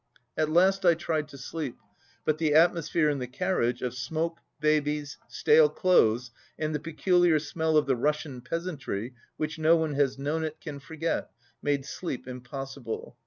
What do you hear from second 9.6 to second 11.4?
one who has known it can forget,